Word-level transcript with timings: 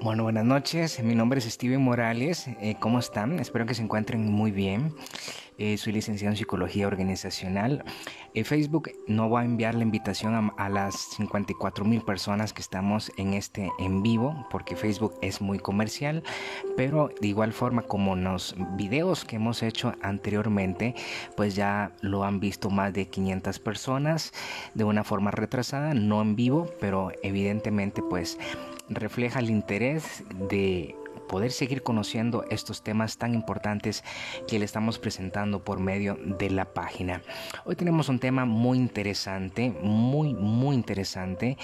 Bueno, 0.00 0.22
buenas 0.22 0.44
noches. 0.44 1.02
Mi 1.02 1.16
nombre 1.16 1.40
es 1.40 1.44
Steven 1.46 1.82
Morales. 1.82 2.46
Eh, 2.60 2.76
¿Cómo 2.78 3.00
están? 3.00 3.40
Espero 3.40 3.66
que 3.66 3.74
se 3.74 3.82
encuentren 3.82 4.30
muy 4.30 4.52
bien. 4.52 4.94
Eh, 5.58 5.76
soy 5.76 5.92
licenciado 5.92 6.30
en 6.32 6.36
Psicología 6.36 6.86
Organizacional. 6.86 7.84
Eh, 8.32 8.44
Facebook 8.44 8.92
no 9.08 9.28
va 9.28 9.40
a 9.40 9.44
enviar 9.44 9.74
la 9.74 9.82
invitación 9.82 10.52
a, 10.56 10.68
las 10.68 10.94
54 11.16 11.84
mil 11.84 12.00
personas 12.02 12.52
que 12.52 12.62
estamos 12.62 13.10
en 13.16 13.34
este 13.34 13.72
en 13.80 14.04
vivo, 14.04 14.46
porque 14.52 14.76
Facebook 14.76 15.14
es 15.20 15.40
muy 15.40 15.58
comercial, 15.58 16.22
pero 16.76 17.10
de 17.20 17.26
igual 17.26 17.52
forma 17.52 17.82
como 17.82 18.14
los 18.14 18.54
videos 18.76 19.24
que 19.24 19.34
hemos 19.34 19.64
hecho 19.64 19.94
anteriormente, 20.00 20.94
pues 21.36 21.56
ya 21.56 21.90
lo 22.02 22.22
han 22.22 22.38
visto 22.38 22.70
más 22.70 22.94
de 22.94 23.08
500 23.08 23.58
personas 23.58 24.32
de 24.74 24.84
una 24.84 25.02
forma 25.02 25.32
retrasada, 25.32 25.92
no 25.92 26.22
en 26.22 26.36
vivo, 26.36 26.70
pero 26.78 27.10
evidentemente 27.24 28.00
pues 28.00 28.38
refleja 28.88 29.40
el 29.40 29.50
interés 29.50 30.24
de 30.48 30.94
poder 31.28 31.52
seguir 31.52 31.82
conociendo 31.82 32.44
estos 32.50 32.82
temas 32.82 33.18
tan 33.18 33.34
importantes 33.34 34.02
que 34.48 34.58
le 34.58 34.64
estamos 34.64 34.98
presentando 34.98 35.62
por 35.62 35.78
medio 35.78 36.16
de 36.16 36.50
la 36.50 36.72
página. 36.72 37.22
Hoy 37.64 37.76
tenemos 37.76 38.08
un 38.08 38.18
tema 38.18 38.44
muy 38.46 38.78
interesante, 38.78 39.70
muy, 39.82 40.34
muy 40.34 40.74
interesante, 40.74 41.56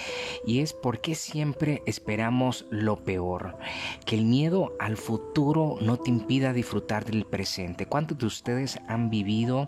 y 0.45 0.59
es 0.59 0.71
por 0.71 1.01
qué 1.01 1.15
siempre 1.15 1.81
esperamos 1.85 2.65
lo 2.69 3.03
peor. 3.03 3.57
Que 4.05 4.15
el 4.15 4.25
miedo 4.25 4.73
al 4.79 4.95
futuro 4.95 5.77
no 5.81 5.97
te 5.97 6.11
impida 6.11 6.53
disfrutar 6.53 7.03
del 7.03 7.25
presente. 7.25 7.87
¿Cuántos 7.87 8.17
de 8.19 8.27
ustedes 8.27 8.79
han 8.87 9.09
vivido 9.09 9.67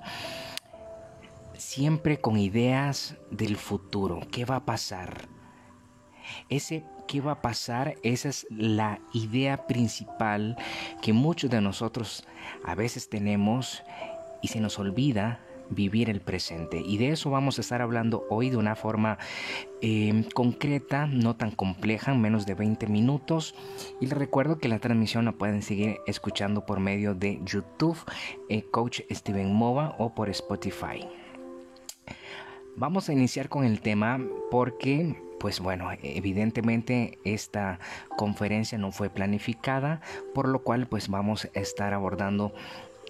siempre 1.55 2.21
con 2.21 2.37
ideas 2.37 3.15
del 3.31 3.57
futuro? 3.57 4.21
¿Qué 4.31 4.45
va 4.45 4.57
a 4.57 4.65
pasar? 4.65 5.27
Ese 6.49 6.83
qué 7.07 7.21
va 7.21 7.33
a 7.33 7.41
pasar, 7.41 7.95
esa 8.03 8.29
es 8.29 8.45
la 8.49 8.99
idea 9.13 9.65
principal 9.67 10.57
que 11.01 11.13
muchos 11.13 11.49
de 11.49 11.61
nosotros 11.61 12.25
a 12.63 12.75
veces 12.75 13.09
tenemos 13.09 13.83
y 14.41 14.49
se 14.49 14.59
nos 14.59 14.77
olvida 14.77 15.39
vivir 15.69 16.09
el 16.09 16.21
presente. 16.21 16.81
Y 16.85 16.97
de 16.97 17.09
eso 17.09 17.29
vamos 17.29 17.57
a 17.57 17.61
estar 17.61 17.81
hablando 17.81 18.25
hoy 18.29 18.49
de 18.49 18.57
una 18.57 18.75
forma 18.75 19.17
eh, 19.81 20.25
concreta, 20.33 21.07
no 21.07 21.35
tan 21.35 21.51
compleja, 21.51 22.11
en 22.11 22.21
menos 22.21 22.45
de 22.45 22.53
20 22.53 22.87
minutos. 22.87 23.55
Y 23.99 24.05
les 24.05 24.17
recuerdo 24.17 24.59
que 24.59 24.67
la 24.67 24.79
transmisión 24.79 25.25
la 25.25 25.33
pueden 25.33 25.61
seguir 25.61 25.97
escuchando 26.07 26.65
por 26.65 26.79
medio 26.79 27.15
de 27.15 27.41
YouTube, 27.43 27.97
eh, 28.49 28.63
Coach 28.63 29.01
Steven 29.11 29.53
Mova 29.53 29.95
o 29.97 30.13
por 30.13 30.29
Spotify. 30.29 31.07
Vamos 32.75 33.09
a 33.09 33.13
iniciar 33.13 33.49
con 33.49 33.63
el 33.63 33.81
tema 33.81 34.21
porque 34.51 35.26
pues 35.39 35.59
bueno, 35.59 35.89
evidentemente 36.01 37.19
esta 37.23 37.79
conferencia 38.15 38.77
no 38.77 38.91
fue 38.91 39.09
planificada, 39.09 40.01
por 40.33 40.47
lo 40.47 40.63
cual 40.63 40.87
pues 40.87 41.09
vamos 41.09 41.45
a 41.45 41.59
estar 41.59 41.93
abordando 41.93 42.53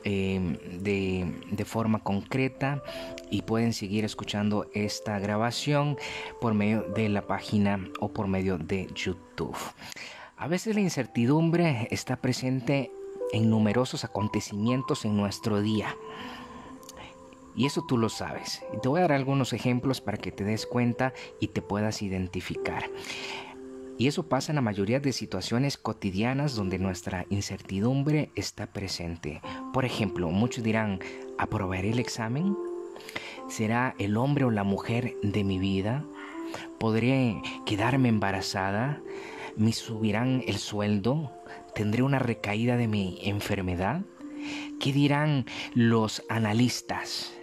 em, 0.04 0.58
de, 0.82 1.66
forma 1.66 2.00
concreta 2.00 2.84
y 3.30 3.42
pueden 3.42 3.74
seguir 3.74 4.06
escuchando 4.06 4.70
esta 4.74 5.20
grabación 5.20 5.98
por 6.40 6.54
medio 6.54 6.84
de 6.84 7.10
la 7.10 7.28
página 7.28 7.80
o 8.00 8.10
por 8.10 8.28
medio 8.28 8.58
de 8.58 8.88
YouTube. 8.94 9.56
A 10.38 10.48
veces 10.48 10.76
la 10.76 10.82
incertidumbre 10.82 11.88
está 11.92 12.18
presente 12.18 12.92
en 13.34 13.50
numerosos 13.50 14.04
acontecimientos 14.04 15.04
en 15.04 15.18
nuestro 15.18 15.62
día. 15.62 15.96
Y 17.58 17.66
eso 17.66 17.84
tú 17.86 17.98
lo 17.98 18.08
sabes. 18.08 18.64
Y 18.72 18.80
te 18.80 18.88
voy 18.88 19.00
a 19.00 19.02
dar 19.02 19.14
algunos 19.14 19.52
ejemplos 19.52 20.00
para 20.00 20.20
que 20.20 20.32
te 20.32 20.44
des 20.44 20.68
cuenta 20.68 21.14
y 21.40 21.48
te 21.48 21.64
puedas 21.64 22.04
identificar. 22.04 22.84
Y 23.98 24.08
eso 24.08 24.30
pasa 24.30 24.52
en 24.52 24.58
la 24.58 24.62
mayoría 24.62 25.00
de 25.00 25.12
situaciones 25.12 25.76
cotidianas 25.76 26.56
donde 26.56 26.78
nuestra 26.78 27.26
incertidumbre 27.32 28.30
está 28.36 28.68
presente. 28.68 29.42
Por 29.74 29.86
ejemplo, 29.86 30.30
muchos 30.30 30.64
dirán, 30.64 31.00
¿aprobaré 31.40 31.90
el 31.90 32.00
examen? 32.00 32.56
¿Será 33.50 33.96
el 33.98 34.18
hombre 34.18 34.46
o 34.46 34.52
la 34.52 34.64
mujer 34.64 35.16
de 35.24 35.44
mi 35.44 35.58
vida? 35.58 36.06
¿Podré 36.80 37.42
quedarme 37.66 38.10
embarazada? 38.10 39.02
¿Me 39.56 39.74
subirán 39.74 40.44
el 40.46 40.60
sueldo? 40.60 41.32
¿Tendré 41.74 42.04
una 42.04 42.20
recaída 42.20 42.78
de 42.78 42.88
mi 42.88 43.18
enfermedad? 43.24 44.02
¿Qué 44.80 44.94
dirán 44.94 45.46
los 45.74 46.22
analistas? 46.30 47.37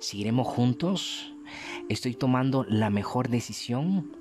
¿Seguiremos 0.00 0.46
juntos? 0.46 1.30
¿Estoy 1.90 2.14
tomando 2.14 2.64
la 2.66 2.88
mejor 2.88 3.28
decisión? 3.28 4.16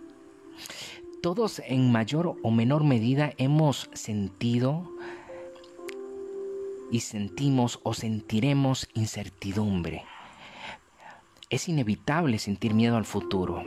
Todos 1.21 1.61
en 1.65 1.89
mayor 1.89 2.35
o 2.43 2.51
menor 2.51 2.83
medida 2.83 3.31
hemos 3.37 3.89
sentido 3.93 4.91
y 6.91 6.99
sentimos 6.99 7.79
o 7.83 7.93
sentiremos 7.93 8.89
incertidumbre. 8.93 10.03
Es 11.49 11.69
inevitable 11.69 12.39
sentir 12.39 12.73
miedo 12.73 12.97
al 12.97 13.05
futuro. 13.05 13.63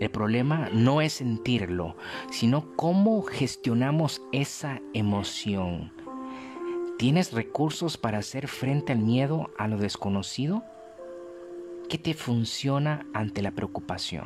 El 0.00 0.10
problema 0.10 0.68
no 0.70 1.00
es 1.00 1.14
sentirlo, 1.14 1.96
sino 2.30 2.76
cómo 2.76 3.22
gestionamos 3.22 4.20
esa 4.32 4.82
emoción. 4.92 5.94
¿Tienes 6.98 7.32
recursos 7.32 7.96
para 7.96 8.18
hacer 8.18 8.48
frente 8.48 8.92
al 8.92 8.98
miedo 8.98 9.50
a 9.56 9.66
lo 9.66 9.78
desconocido? 9.78 10.62
¿Qué 11.92 11.98
te 11.98 12.14
funciona 12.14 13.04
ante 13.12 13.42
la 13.42 13.50
preocupación? 13.50 14.24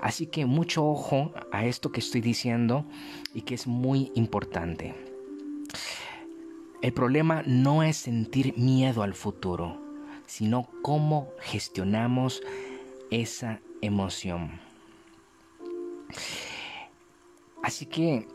Así 0.00 0.28
que 0.28 0.46
mucho 0.46 0.86
ojo 0.86 1.32
a 1.50 1.66
esto 1.66 1.90
que 1.90 1.98
estoy 1.98 2.20
diciendo 2.20 2.86
y 3.34 3.42
que 3.42 3.56
es 3.56 3.66
muy 3.66 4.12
importante. 4.14 4.94
El 6.82 6.92
problema 6.92 7.42
no 7.44 7.82
es 7.82 7.96
sentir 7.96 8.56
miedo 8.56 9.02
al 9.02 9.14
futuro, 9.14 9.82
sino 10.26 10.68
cómo 10.82 11.32
gestionamos 11.40 12.40
esa 13.10 13.58
emoción. 13.82 14.60
Así 17.64 17.86
que 17.86 18.28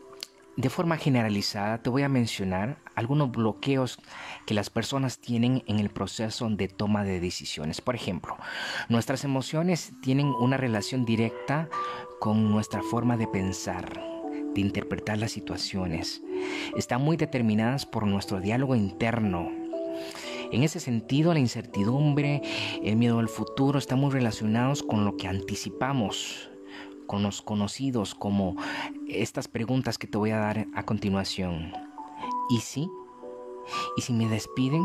de 0.58 0.68
forma 0.68 0.98
generalizada 0.98 1.82
te 1.82 1.88
voy 1.88 2.02
a 2.02 2.10
mencionar 2.10 2.81
algunos 2.94 3.30
bloqueos 3.30 3.98
que 4.46 4.54
las 4.54 4.70
personas 4.70 5.18
tienen 5.18 5.62
en 5.66 5.78
el 5.78 5.90
proceso 5.90 6.48
de 6.48 6.68
toma 6.68 7.04
de 7.04 7.20
decisiones. 7.20 7.80
Por 7.80 7.94
ejemplo, 7.94 8.36
nuestras 8.88 9.24
emociones 9.24 9.92
tienen 10.02 10.26
una 10.26 10.56
relación 10.56 11.04
directa 11.04 11.68
con 12.20 12.50
nuestra 12.50 12.82
forma 12.82 13.16
de 13.16 13.26
pensar, 13.26 14.02
de 14.54 14.60
interpretar 14.60 15.18
las 15.18 15.32
situaciones. 15.32 16.22
Están 16.76 17.02
muy 17.02 17.16
determinadas 17.16 17.86
por 17.86 18.06
nuestro 18.06 18.40
diálogo 18.40 18.74
interno. 18.74 19.50
En 20.52 20.62
ese 20.62 20.80
sentido, 20.80 21.32
la 21.32 21.40
incertidumbre, 21.40 22.42
el 22.82 22.96
miedo 22.96 23.18
al 23.18 23.28
futuro 23.28 23.78
están 23.78 23.98
muy 23.98 24.10
relacionados 24.10 24.82
con 24.82 25.04
lo 25.04 25.16
que 25.16 25.28
anticipamos 25.28 26.48
con 27.12 27.22
los 27.22 27.42
conocidos 27.42 28.14
como 28.14 28.56
estas 29.06 29.46
preguntas 29.46 29.98
que 29.98 30.06
te 30.06 30.16
voy 30.16 30.30
a 30.30 30.38
dar 30.38 30.66
a 30.74 30.84
continuación. 30.84 31.91
¿Y 32.50 32.60
si? 32.60 32.90
¿Y 33.96 34.02
si 34.02 34.12
me 34.12 34.28
despiden? 34.28 34.82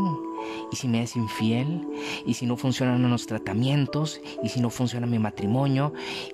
¿Y 0.72 0.76
si 0.76 0.88
me 0.88 1.04
es 1.04 1.16
infiel? 1.16 1.88
¿Y 2.26 2.34
si 2.36 2.46
no 2.46 2.58
funcionan 2.58 3.10
los 3.10 3.26
tratamientos? 3.28 4.22
¿Y 4.44 4.50
si 4.50 4.60
no 4.60 4.70
funciona 4.70 5.08
mi 5.08 5.20
matrimonio? 5.20 5.94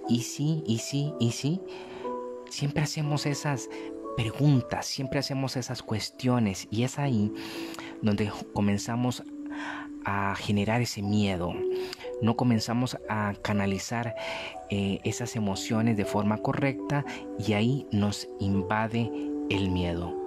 ¿Y 0.10 0.22
si? 0.22 0.64
¿Y 0.66 0.80
si? 0.80 1.14
¿Y 1.20 1.32
si? 1.32 1.62
Siempre 2.50 2.84
hacemos 2.84 3.26
esas 3.26 3.70
preguntas, 4.16 4.86
siempre 4.86 5.20
hacemos 5.20 5.58
esas 5.58 5.82
cuestiones 5.82 6.68
y 6.70 6.84
es 6.84 7.00
ahí 7.00 7.32
donde 8.02 8.32
comenzamos 8.54 9.24
a 10.06 10.36
generar 10.36 10.82
ese 10.82 11.02
miedo, 11.02 11.54
no 12.22 12.36
comenzamos 12.36 12.98
a 13.10 13.34
canalizar 13.42 14.14
eh, 14.70 15.00
esas 15.04 15.36
emociones 15.36 15.98
de 15.98 16.06
forma 16.06 16.38
correcta 16.38 17.06
y 17.40 17.54
ahí 17.54 17.88
nos 17.92 18.28
invade 18.40 19.12
el 19.50 19.72
miedo. 19.72 20.23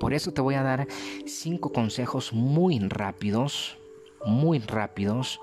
Por 0.00 0.14
eso 0.14 0.32
te 0.32 0.40
voy 0.40 0.54
a 0.54 0.62
dar 0.62 0.88
cinco 1.26 1.72
consejos 1.72 2.32
muy 2.32 2.78
rápidos, 2.78 3.76
muy 4.24 4.58
rápidos, 4.58 5.40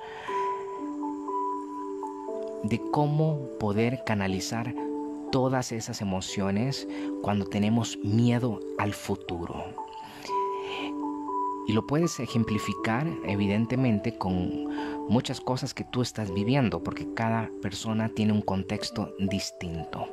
de 2.64 2.82
cómo 2.92 3.48
poder 3.60 4.04
canalizar 4.04 4.74
todas 5.32 5.72
esas 5.72 6.02
emociones 6.02 6.88
cuando 7.22 7.46
tenemos 7.46 7.98
miedo 8.04 8.60
al 8.80 8.94
futuro. 8.94 9.64
Y 11.68 11.74
lo 11.74 11.86
puedes 11.86 12.20
ejemplificar 12.20 13.08
evidentemente 13.26 14.18
con 14.18 14.68
muchas 15.08 15.40
cosas 15.40 15.74
que 15.74 15.84
tú 15.84 16.02
estás 16.02 16.34
viviendo, 16.34 16.82
porque 16.82 17.14
cada 17.14 17.52
persona 17.62 18.10
tiene 18.10 18.34
un 18.34 18.42
contexto 18.42 19.14
distinto. 19.20 20.08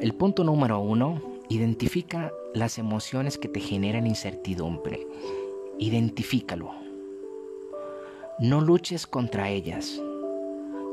El 0.00 0.14
punto 0.14 0.44
número 0.44 0.78
uno, 0.78 1.20
identifica 1.54 2.32
las 2.54 2.78
emociones 2.78 3.36
que 3.36 3.48
te 3.48 3.60
generan 3.60 4.06
incertidumbre. 4.06 5.06
Identifícalo. 5.78 6.72
No 8.38 8.60
luches 8.60 9.06
contra 9.06 9.50
ellas. 9.50 10.00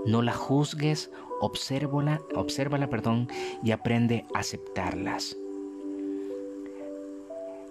No 0.05 0.21
la 0.21 0.33
juzgues, 0.33 1.11
obsérvala, 1.39 2.21
obsérvala, 2.35 2.89
perdón, 2.89 3.27
y 3.63 3.71
aprende 3.71 4.25
a 4.33 4.39
aceptarlas. 4.39 5.37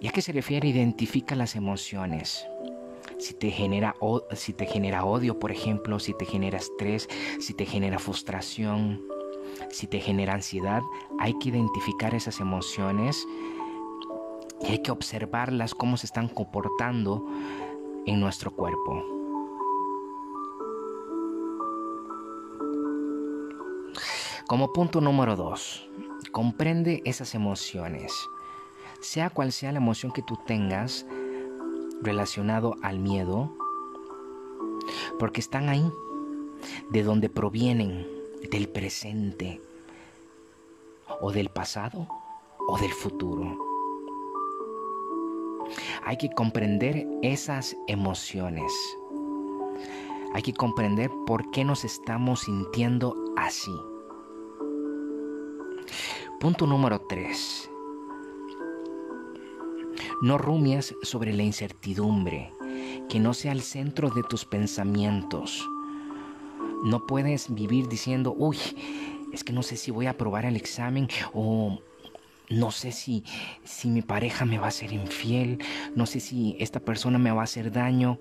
¿Y 0.01 0.07
a 0.07 0.11
qué 0.11 0.21
se 0.21 0.31
refiere? 0.31 0.67
Identifica 0.67 1.35
las 1.35 1.55
emociones. 1.55 2.45
Si 3.17 3.33
te, 3.33 3.51
genera, 3.51 3.95
si 4.33 4.53
te 4.53 4.65
genera 4.65 5.03
odio, 5.03 5.39
por 5.39 5.51
ejemplo, 5.51 5.99
si 5.99 6.13
te 6.13 6.25
genera 6.25 6.57
estrés, 6.57 7.09
si 7.39 7.53
te 7.53 7.65
genera 7.65 7.99
frustración, 7.99 9.01
si 9.71 9.87
te 9.87 9.99
genera 9.99 10.33
ansiedad, 10.33 10.81
hay 11.19 11.37
que 11.39 11.49
identificar 11.49 12.15
esas 12.15 12.39
emociones 12.39 13.27
y 14.61 14.71
hay 14.71 14.81
que 14.81 14.91
observarlas, 14.91 15.73
cómo 15.73 15.97
se 15.97 16.05
están 16.05 16.27
comportando 16.27 17.25
en 18.05 18.19
nuestro 18.19 18.51
cuerpo. 18.51 19.03
Como 24.47 24.73
punto 24.73 24.99
número 24.99 25.35
dos, 25.35 25.87
comprende 26.31 27.01
esas 27.05 27.35
emociones. 27.35 28.11
Sea 28.99 29.29
cual 29.29 29.51
sea 29.51 29.71
la 29.71 29.77
emoción 29.77 30.11
que 30.11 30.23
tú 30.23 30.37
tengas 30.45 31.05
relacionado 32.01 32.75
al 32.81 32.99
miedo, 32.99 33.55
porque 35.19 35.39
están 35.39 35.69
ahí, 35.69 35.91
de 36.89 37.03
donde 37.03 37.29
provienen, 37.29 38.18
del 38.51 38.69
presente, 38.69 39.61
o 41.21 41.31
del 41.31 41.49
pasado, 41.49 42.07
o 42.67 42.77
del 42.77 42.91
futuro. 42.91 43.57
Hay 46.03 46.17
que 46.17 46.29
comprender 46.29 47.05
esas 47.21 47.75
emociones. 47.87 48.71
Hay 50.33 50.41
que 50.41 50.53
comprender 50.53 51.11
por 51.25 51.49
qué 51.51 51.63
nos 51.63 51.83
estamos 51.83 52.41
sintiendo 52.41 53.15
así. 53.35 53.75
Punto 56.39 56.65
número 56.65 57.01
3. 57.01 57.69
No 60.21 60.37
rumias 60.37 60.93
sobre 61.01 61.33
la 61.33 61.43
incertidumbre, 61.43 62.53
que 63.09 63.19
no 63.19 63.33
sea 63.33 63.51
el 63.51 63.61
centro 63.61 64.09
de 64.09 64.23
tus 64.23 64.45
pensamientos. 64.45 65.67
No 66.83 67.05
puedes 67.05 67.53
vivir 67.53 67.87
diciendo, 67.87 68.33
uy, 68.37 68.57
es 69.33 69.43
que 69.43 69.53
no 69.53 69.63
sé 69.63 69.77
si 69.77 69.91
voy 69.91 70.07
a 70.07 70.11
aprobar 70.11 70.45
el 70.45 70.55
examen 70.55 71.07
o 71.33 71.79
no 72.49 72.71
sé 72.71 72.91
si, 72.91 73.23
si 73.63 73.89
mi 73.89 74.01
pareja 74.01 74.45
me 74.45 74.57
va 74.57 74.67
a 74.67 74.71
ser 74.71 74.91
infiel, 74.91 75.59
no 75.95 76.05
sé 76.05 76.19
si 76.19 76.55
esta 76.59 76.79
persona 76.79 77.19
me 77.19 77.31
va 77.31 77.41
a 77.41 77.43
hacer 77.43 77.71
daño. 77.71 78.19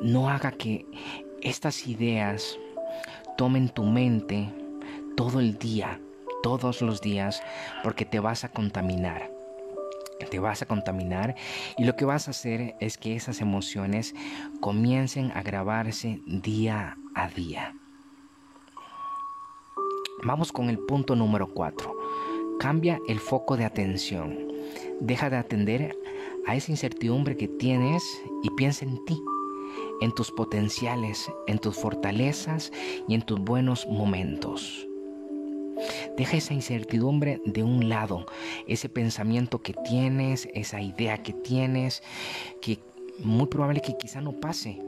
No 0.00 0.28
haga 0.28 0.52
que 0.52 0.86
estas 1.42 1.86
ideas 1.86 2.58
tomen 3.36 3.68
tu 3.68 3.84
mente 3.84 4.52
todo 5.16 5.40
el 5.40 5.58
día, 5.58 6.00
todos 6.42 6.82
los 6.82 7.00
días, 7.00 7.42
porque 7.82 8.04
te 8.04 8.20
vas 8.20 8.44
a 8.44 8.50
contaminar 8.50 9.36
te 10.24 10.38
vas 10.38 10.62
a 10.62 10.66
contaminar 10.66 11.34
y 11.76 11.84
lo 11.84 11.94
que 11.96 12.04
vas 12.04 12.28
a 12.28 12.30
hacer 12.30 12.74
es 12.80 12.96
que 12.96 13.16
esas 13.16 13.40
emociones 13.40 14.14
comiencen 14.60 15.30
a 15.32 15.42
grabarse 15.42 16.20
día 16.26 16.96
a 17.14 17.28
día. 17.28 17.74
Vamos 20.26 20.50
con 20.50 20.68
el 20.68 20.80
punto 20.80 21.14
número 21.14 21.46
4. 21.46 21.96
Cambia 22.58 23.00
el 23.06 23.20
foco 23.20 23.56
de 23.56 23.64
atención. 23.64 24.36
Deja 24.98 25.30
de 25.30 25.36
atender 25.36 25.96
a 26.48 26.56
esa 26.56 26.72
incertidumbre 26.72 27.36
que 27.36 27.46
tienes 27.46 28.02
y 28.42 28.50
piensa 28.50 28.84
en 28.84 29.04
ti, 29.04 29.22
en 30.00 30.12
tus 30.12 30.32
potenciales, 30.32 31.30
en 31.46 31.60
tus 31.60 31.76
fortalezas 31.76 32.72
y 33.06 33.14
en 33.14 33.22
tus 33.22 33.38
buenos 33.38 33.86
momentos. 33.86 34.88
Deja 36.16 36.38
esa 36.38 36.54
incertidumbre 36.54 37.40
de 37.44 37.62
un 37.62 37.88
lado, 37.88 38.26
ese 38.66 38.88
pensamiento 38.88 39.62
que 39.62 39.74
tienes, 39.88 40.48
esa 40.54 40.80
idea 40.80 41.22
que 41.22 41.34
tienes, 41.34 42.02
que 42.60 42.80
muy 43.20 43.46
probable 43.46 43.80
que 43.80 43.96
quizá 43.96 44.20
no 44.20 44.32
pase. 44.32 44.82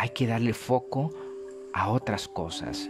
Hay 0.00 0.08
que 0.08 0.26
darle 0.26 0.54
foco 0.54 1.10
a 1.74 1.90
otras 1.90 2.26
cosas. 2.26 2.88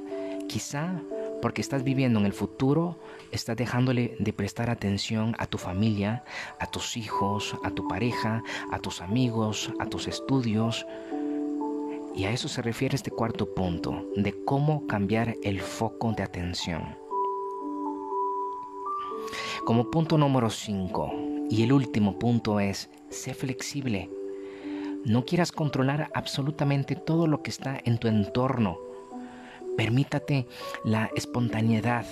Quizá 0.49 1.03
porque 1.43 1.61
estás 1.61 1.83
viviendo 1.83 2.21
en 2.21 2.25
el 2.27 2.33
futuro, 2.33 2.99
estás 3.33 3.57
dejándole 3.57 4.15
de 4.21 4.33
prestar 4.33 4.71
atención 4.71 5.35
a 5.41 5.47
tu 5.47 5.59
familia, 5.59 6.23
a 6.61 6.71
tus 6.71 6.97
hijos, 6.97 7.57
a 7.65 7.73
tu 7.73 7.89
pareja, 7.89 8.45
a 8.71 8.79
tus 8.79 9.01
amigos, 9.01 9.73
a 9.81 9.87
tus 9.87 10.07
estudios. 10.07 10.87
Y 12.15 12.27
a 12.27 12.31
eso 12.31 12.47
se 12.47 12.63
refiere 12.63 12.95
este 12.95 13.11
cuarto 13.11 13.57
punto, 13.57 14.05
de 14.15 14.45
cómo 14.45 14.87
cambiar 14.87 15.35
el 15.43 15.61
foco 15.63 16.13
de 16.13 16.23
atención. 16.23 16.97
Como 19.67 19.91
punto 19.91 20.17
número 20.17 20.49
5, 20.49 21.13
y 21.51 21.65
el 21.65 21.73
último 21.73 22.21
punto 22.21 22.61
es, 22.61 22.89
sé 23.09 23.35
flexible. 23.35 24.20
No 25.05 25.25
quieras 25.25 25.51
controlar 25.51 26.11
absolutamente 26.15 26.95
todo 26.95 27.27
lo 27.27 27.43
que 27.43 27.51
está 27.51 27.81
en 27.85 27.99
tu 27.99 28.07
entorno. 28.07 28.79
Permítate 29.77 30.47
la 30.85 31.11
espontaneidad. 31.17 32.05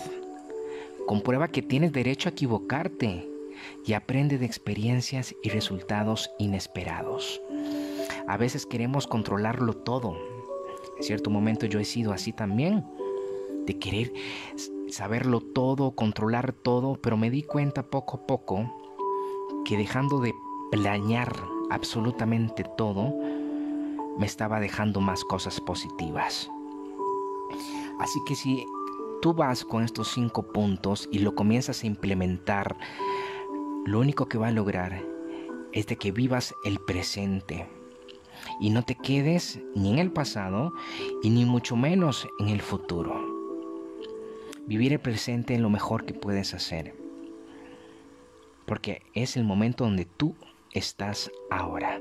Comprueba 1.07 1.49
que 1.49 1.61
tienes 1.61 1.93
derecho 1.93 2.29
a 2.29 2.33
equivocarte 2.33 3.29
y 3.85 3.93
aprende 3.93 4.39
de 4.39 4.47
experiencias 4.47 5.35
y 5.43 5.51
resultados 5.51 6.31
inesperados. 6.39 7.43
A 8.27 8.39
veces 8.39 8.65
queremos 8.65 9.07
controlarlo 9.07 9.75
todo. 9.75 10.17
En 10.97 11.03
cierto 11.03 11.29
momento 11.29 11.67
yo 11.67 11.81
he 11.81 11.85
sido 11.85 12.13
así 12.13 12.33
también, 12.33 12.87
de 13.67 13.79
querer 13.79 14.13
saberlo 14.89 15.41
todo, 15.41 15.91
controlar 15.91 16.55
todo, 16.55 16.97
pero 17.03 17.19
me 17.19 17.31
di 17.31 17.43
cuenta 17.43 17.83
poco 17.83 18.17
a 18.17 18.27
poco 18.27 18.75
que 19.67 19.77
dejando 19.77 20.21
de 20.21 20.33
planear 20.71 21.58
absolutamente 21.71 22.65
todo, 22.77 23.15
me 24.19 24.27
estaba 24.27 24.61
dejando 24.61 25.01
más 25.01 25.25
cosas 25.25 25.61
positivas. 25.61 26.51
Así 28.01 28.21
que 28.27 28.35
si 28.35 28.65
tú 29.23 29.35
vas 29.35 29.65
con 29.65 29.85
estos 29.85 30.09
cinco 30.09 30.43
puntos 30.53 31.09
y 31.11 31.19
lo 31.21 31.35
comienzas 31.35 31.83
a 31.83 31.87
implementar, 31.87 32.77
lo 33.85 34.01
único 34.01 34.27
que 34.27 34.39
va 34.39 34.49
a 34.49 34.53
lograr 34.53 35.03
es 35.73 35.87
de 35.87 35.97
que 35.97 36.13
vivas 36.13 36.55
el 36.65 36.79
presente 36.79 37.69
y 38.61 38.71
no 38.71 38.83
te 38.83 38.95
quedes 38.95 39.61
ni 39.75 39.93
en 39.93 39.99
el 39.99 40.13
pasado 40.13 40.73
y 41.23 41.31
ni 41.31 41.45
mucho 41.45 41.77
menos 41.77 42.27
en 42.39 42.49
el 42.49 42.63
futuro. 42.63 43.37
Vivir 44.67 44.93
el 44.93 45.01
presente 45.01 45.55
es 45.55 45.61
lo 45.61 45.71
mejor 45.71 46.05
que 46.05 46.15
puedes 46.15 46.55
hacer, 46.55 46.95
porque 48.67 49.03
es 49.15 49.37
el 49.37 49.45
momento 49.45 49.85
donde 49.85 50.05
tú 50.05 50.35
estás 50.79 51.31
ahora. 51.51 52.01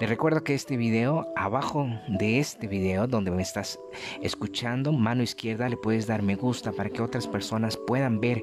Les 0.00 0.08
recuerdo 0.08 0.42
que 0.42 0.54
este 0.54 0.76
video, 0.76 1.26
abajo 1.36 1.86
de 2.08 2.40
este 2.40 2.66
video 2.66 3.06
donde 3.06 3.30
me 3.30 3.42
estás 3.42 3.78
escuchando, 4.22 4.92
mano 4.92 5.22
izquierda 5.22 5.68
le 5.68 5.76
puedes 5.76 6.06
dar 6.06 6.22
me 6.22 6.34
gusta 6.34 6.72
para 6.72 6.90
que 6.90 7.02
otras 7.02 7.28
personas 7.28 7.76
puedan 7.76 8.20
ver 8.20 8.42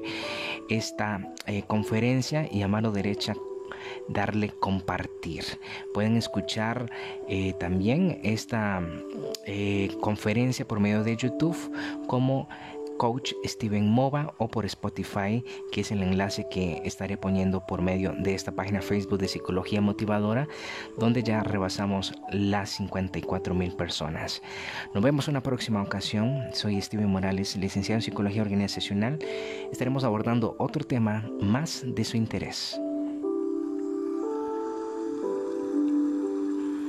esta 0.70 1.34
eh, 1.46 1.64
conferencia 1.66 2.48
y 2.50 2.62
a 2.62 2.68
mano 2.68 2.92
derecha 2.92 3.34
darle 4.08 4.50
compartir. 4.50 5.44
Pueden 5.92 6.16
escuchar 6.16 6.90
eh, 7.28 7.54
también 7.58 8.20
esta 8.22 8.82
eh, 9.46 9.90
conferencia 10.00 10.66
por 10.66 10.80
medio 10.80 11.02
de 11.02 11.16
YouTube 11.16 11.56
como 12.06 12.48
coach 13.02 13.32
Steven 13.44 13.88
Mova 13.88 14.32
o 14.38 14.46
por 14.46 14.64
Spotify, 14.64 15.44
que 15.72 15.80
es 15.80 15.90
el 15.90 16.04
enlace 16.04 16.46
que 16.48 16.80
estaré 16.84 17.16
poniendo 17.16 17.66
por 17.66 17.82
medio 17.82 18.12
de 18.16 18.32
esta 18.32 18.52
página 18.52 18.80
Facebook 18.80 19.18
de 19.18 19.26
Psicología 19.26 19.80
Motivadora, 19.80 20.46
donde 20.96 21.24
ya 21.24 21.42
rebasamos 21.42 22.14
las 22.30 22.70
54 22.70 23.56
mil 23.56 23.74
personas. 23.74 24.40
Nos 24.94 25.02
vemos 25.02 25.26
una 25.26 25.42
próxima 25.42 25.82
ocasión. 25.82 26.44
Soy 26.52 26.80
Steven 26.80 27.08
Morales, 27.08 27.56
licenciado 27.56 27.96
en 27.96 28.02
Psicología 28.02 28.42
Organizacional. 28.42 29.18
Estaremos 29.72 30.04
abordando 30.04 30.54
otro 30.60 30.84
tema 30.84 31.28
más 31.40 31.84
de 31.84 32.04
su 32.04 32.16
interés. 32.16 32.80